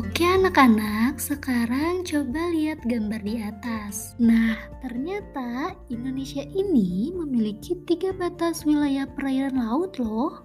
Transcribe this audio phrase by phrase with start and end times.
[0.00, 4.16] Oke anak-anak, sekarang coba lihat gambar di atas.
[4.16, 10.40] Nah, ternyata Indonesia ini memiliki tiga batas wilayah perairan laut loh.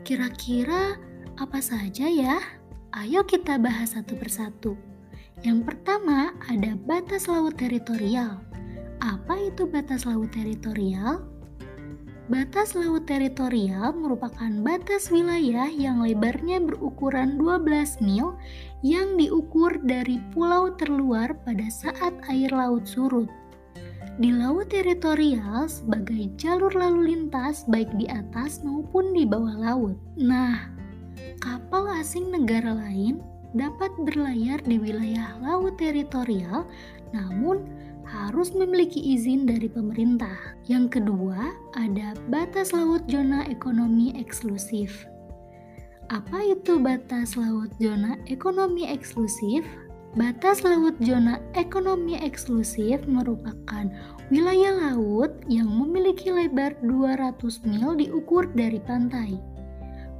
[0.00, 0.96] Kira-kira
[1.36, 2.40] apa saja ya?
[2.96, 4.80] Ayo kita bahas satu persatu.
[5.44, 8.40] Yang pertama ada batas laut teritorial.
[9.04, 11.29] Apa itu batas laut teritorial?
[12.30, 18.38] Batas laut teritorial merupakan batas wilayah yang lebarnya berukuran 12 mil
[18.86, 23.26] yang diukur dari pulau terluar pada saat air laut surut.
[24.22, 29.98] Di laut teritorial sebagai jalur lalu lintas baik di atas maupun di bawah laut.
[30.14, 30.70] Nah,
[31.42, 33.18] kapal asing negara lain
[33.58, 36.62] dapat berlayar di wilayah laut teritorial,
[37.10, 37.66] namun
[38.06, 40.56] harus memiliki izin dari pemerintah.
[40.70, 45.04] Yang kedua, ada batas laut zona ekonomi eksklusif.
[46.10, 49.62] Apa itu batas laut zona ekonomi eksklusif?
[50.18, 53.86] Batas laut zona ekonomi eksklusif merupakan
[54.34, 59.38] wilayah laut yang memiliki lebar 200 mil diukur dari pantai.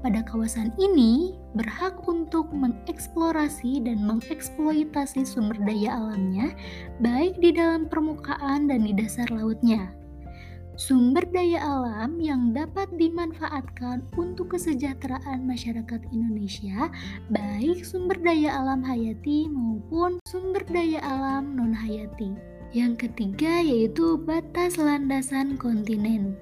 [0.00, 6.56] Pada kawasan ini, berhak untuk mengeksplorasi dan mengeksploitasi sumber daya alamnya,
[7.04, 9.92] baik di dalam permukaan dan di dasar lautnya.
[10.80, 16.88] Sumber daya alam yang dapat dimanfaatkan untuk kesejahteraan masyarakat Indonesia,
[17.28, 22.32] baik sumber daya alam hayati maupun sumber daya alam non-hayati.
[22.72, 26.40] Yang ketiga yaitu batas landasan kontinen.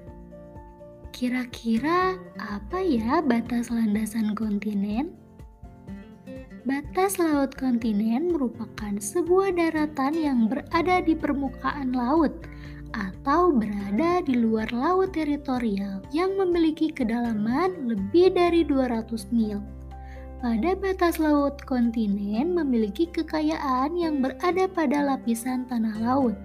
[1.19, 5.11] Kira-kira apa ya batas landasan kontinen?
[6.63, 12.31] Batas laut kontinen merupakan sebuah daratan yang berada di permukaan laut
[12.95, 19.59] atau berada di luar laut teritorial yang memiliki kedalaman lebih dari 200 mil.
[20.39, 26.39] Pada batas laut kontinen memiliki kekayaan yang berada pada lapisan tanah laut.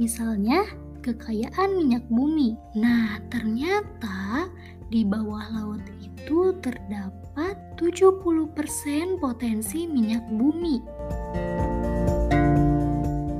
[0.00, 0.64] Misalnya,
[1.00, 2.56] kekayaan minyak bumi.
[2.76, 4.48] Nah, ternyata
[4.92, 10.76] di bawah laut itu terdapat 70% potensi minyak bumi.